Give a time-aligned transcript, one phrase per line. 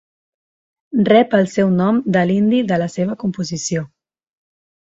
[1.09, 3.87] Rep el seu nom de l'indi de la seva composició.